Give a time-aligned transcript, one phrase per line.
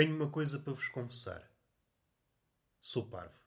[0.00, 1.46] Tenho uma coisa para vos confessar.
[2.80, 3.38] Sou parvo.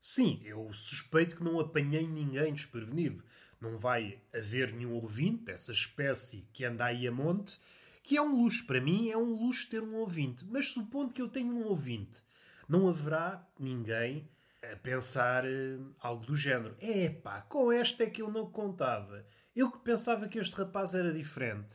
[0.00, 3.24] Sim, eu suspeito que não apanhei ninguém desprevenido.
[3.60, 7.58] Não vai haver nenhum ouvinte dessa espécie que anda aí a monte,
[8.04, 8.68] que é um luxo.
[8.68, 10.44] Para mim é um luxo ter um ouvinte.
[10.44, 12.22] Mas supondo que eu tenho um ouvinte,
[12.68, 14.30] não haverá ninguém
[14.62, 16.76] a pensar uh, algo do género.
[16.80, 19.26] Epá, com esta é que eu não contava.
[19.56, 21.74] Eu que pensava que este rapaz era diferente.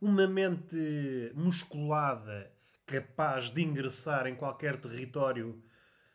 [0.00, 2.53] Uma mente musculada,
[2.86, 5.62] capaz de ingressar em qualquer território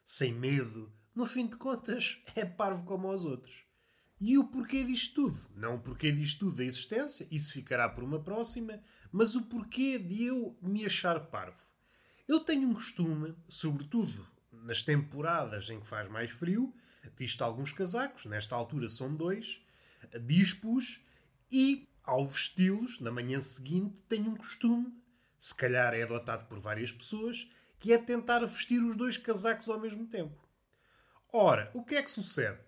[0.05, 3.63] sem medo, no fim de contas é parvo como os outros.
[4.21, 5.39] E o porquê disto tudo?
[5.55, 9.97] Não o porquê disto tudo da existência, isso ficará por uma próxima, mas o porquê
[9.97, 11.61] de eu me achar parvo.
[12.27, 16.73] Eu tenho um costume, sobretudo nas temporadas em que faz mais frio,
[17.15, 19.61] visto alguns casacos, nesta altura são dois,
[20.25, 21.01] dispo-os
[21.51, 24.93] e, ao vesti-los, na manhã seguinte, tenho um costume,
[25.39, 29.79] se calhar é adotado por várias pessoas, que é tentar vestir os dois casacos ao
[29.79, 30.37] mesmo tempo.
[31.31, 32.59] Ora, o que é que sucede?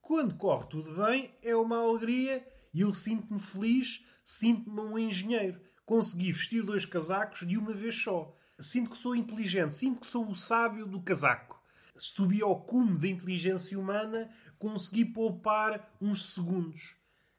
[0.00, 5.60] Quando corre tudo bem, é uma alegria e eu sinto-me feliz, sinto-me um engenheiro.
[5.84, 8.34] Consegui vestir dois casacos de uma vez só.
[8.58, 11.62] Sinto que sou inteligente, sinto que sou o sábio do casaco.
[11.96, 16.96] Subi ao cume da inteligência humana, consegui poupar uns segundos.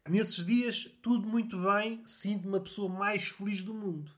[0.07, 4.11] Nesses dias, tudo muito bem, sinto-me a pessoa mais feliz do mundo.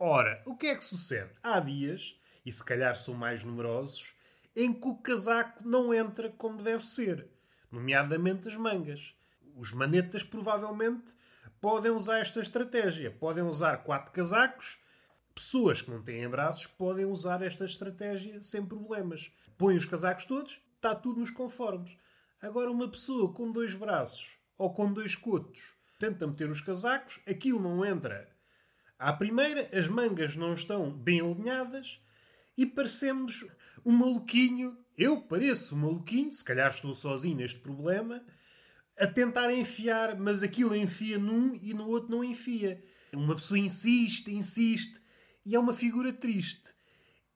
[0.00, 1.32] Ora, o que é que sucede?
[1.42, 4.14] Há dias, e se calhar são mais numerosos,
[4.54, 7.28] em que o casaco não entra como deve ser
[7.68, 9.12] nomeadamente as mangas.
[9.56, 11.12] Os manetas provavelmente
[11.60, 13.10] podem usar esta estratégia.
[13.10, 14.78] Podem usar quatro casacos.
[15.34, 19.32] Pessoas que não têm braços podem usar esta estratégia sem problemas.
[19.56, 21.96] Põem os casacos todos, está tudo nos conformes.
[22.40, 27.60] Agora, uma pessoa com dois braços ou com dois cotos tenta meter os casacos, aquilo
[27.60, 28.37] não entra.
[28.98, 32.00] À primeira, as mangas não estão bem alinhadas
[32.56, 33.46] e parecemos
[33.84, 38.20] um maluquinho eu pareço maluquinho, se calhar estou sozinho neste problema,
[38.98, 42.82] a tentar enfiar, mas aquilo enfia num e no outro não enfia.
[43.12, 45.00] Uma pessoa insiste, insiste,
[45.46, 46.74] e é uma figura triste.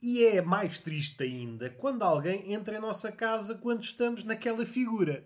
[0.02, 5.24] E é mais triste ainda quando alguém entra em nossa casa quando estamos naquela figura.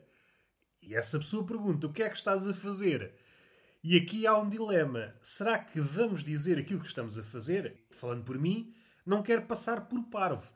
[0.83, 3.15] E essa pessoa pergunta: o que é que estás a fazer?
[3.89, 5.15] E aqui há um dilema.
[5.23, 7.87] Será que vamos dizer aquilo que estamos a fazer?
[7.93, 8.75] Falando por mim,
[9.07, 10.51] não quero passar por parvo.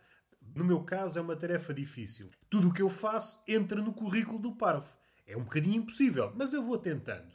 [0.52, 2.28] No meu caso, é uma tarefa difícil.
[2.50, 4.92] Tudo o que eu faço entra no currículo do parvo.
[5.28, 7.30] É um bocadinho impossível, mas eu vou tentando.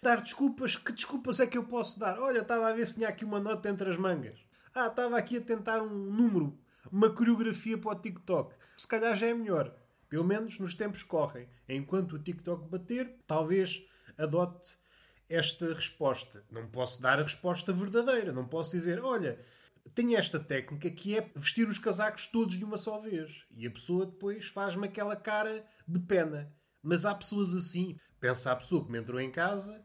[0.00, 0.76] Dar desculpas?
[0.76, 2.20] Que desculpas é que eu posso dar?
[2.20, 4.38] Olha, estava a ver se tinha aqui uma nota entre as mangas.
[4.72, 6.56] Ah, estava aqui a tentar um número,
[6.88, 8.54] uma coreografia para o TikTok.
[8.76, 9.74] Se calhar já é melhor.
[10.08, 11.48] Pelo menos nos tempos correm.
[11.68, 13.82] Enquanto o TikTok bater, talvez
[14.16, 14.80] adote
[15.32, 16.44] esta resposta.
[16.50, 18.32] Não posso dar a resposta verdadeira.
[18.32, 19.38] Não posso dizer, olha,
[19.94, 23.44] tem esta técnica que é vestir os casacos todos de uma só vez.
[23.50, 26.52] E a pessoa depois faz-me aquela cara de pena.
[26.82, 27.96] Mas há pessoas assim.
[28.20, 29.82] Pensa a pessoa que me entrou em casa.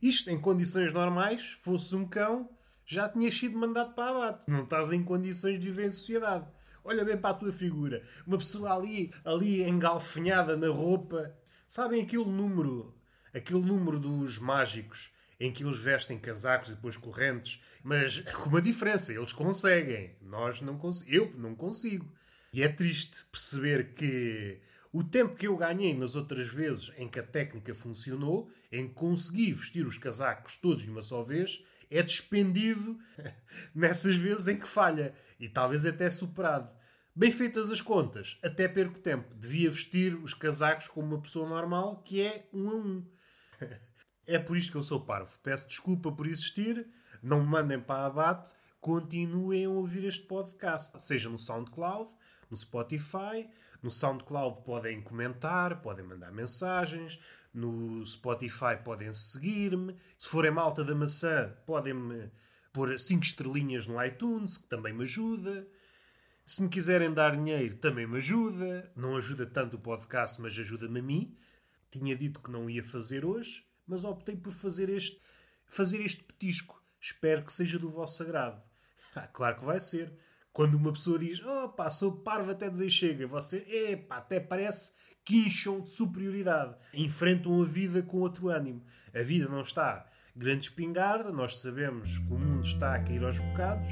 [0.00, 2.48] Isto, em condições normais, fosse um cão,
[2.84, 4.50] já tinha sido mandado para abate.
[4.50, 6.46] Não estás em condições de viver em sociedade.
[6.84, 8.02] Olha bem para a tua figura.
[8.26, 11.34] Uma pessoa ali, ali engalfinhada na roupa.
[11.68, 12.95] Sabem aquele número,
[13.36, 18.62] aquele número dos mágicos em que eles vestem casacos e depois correntes, mas com uma
[18.62, 20.16] diferença, eles conseguem.
[20.22, 20.80] Nós não.
[21.06, 22.10] Eu não consigo.
[22.52, 24.60] E é triste perceber que
[24.90, 28.94] o tempo que eu ganhei nas outras vezes em que a técnica funcionou, em que
[28.94, 32.98] consegui vestir os casacos todos de uma só vez, é despendido
[33.74, 35.14] nessas vezes em que falha.
[35.38, 36.70] E talvez até superado.
[37.14, 39.34] Bem feitas as contas, até perco tempo.
[39.34, 43.06] Devia vestir os casacos como uma pessoa normal, que é um a um.
[44.28, 45.38] É por isto que eu sou parvo.
[45.40, 46.84] Peço desculpa por existir,
[47.22, 52.10] não me mandem para abate, continuem a ouvir este podcast, seja no SoundCloud,
[52.50, 53.48] no Spotify.
[53.80, 57.20] No SoundCloud podem comentar, podem mandar mensagens,
[57.54, 59.94] no Spotify podem seguir-me.
[60.18, 62.28] Se forem malta da maçã, podem-me
[62.72, 65.66] pôr 5 estrelinhas no iTunes, que também me ajuda.
[66.44, 68.90] Se me quiserem dar dinheiro, também me ajuda.
[68.96, 71.36] Não ajuda tanto o podcast, mas ajuda-me a mim.
[71.90, 75.20] Tinha dito que não ia fazer hoje mas optei por fazer este,
[75.66, 76.82] fazer este petisco.
[77.00, 78.60] Espero que seja do vosso sagrado.
[79.14, 80.12] Ah, claro que vai ser.
[80.52, 84.92] Quando uma pessoa diz, oh sou parvo até dizer chega, você, epá, até parece
[85.24, 86.74] quincham de superioridade.
[86.94, 88.84] Enfrentam a vida com outro ânimo.
[89.14, 93.38] A vida não está grande espingarda, nós sabemos que o mundo está a cair aos
[93.38, 93.88] bocados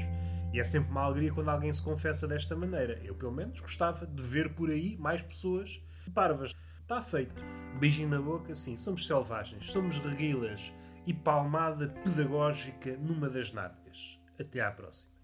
[0.53, 2.99] e é sempre uma alegria quando alguém se confessa desta maneira.
[3.03, 5.81] Eu, pelo menos, gostava de ver por aí mais pessoas
[6.13, 6.53] parvas.
[6.85, 7.43] Está feito.
[7.79, 10.71] Beijinho na boca, sim, somos selvagens, somos reguilas
[11.07, 14.19] e palmada pedagógica numa das nádegas.
[14.39, 15.14] Até à próxima.